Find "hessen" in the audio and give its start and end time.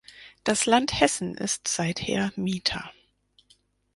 0.99-1.35